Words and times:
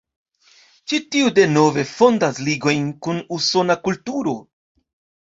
Ĉi 0.91 0.99
tiu 1.15 1.27
denove 1.39 1.83
fondas 1.89 2.39
ligojn 2.47 2.87
kun 3.07 3.19
Usona 3.37 3.75
kulturo. 3.89 4.33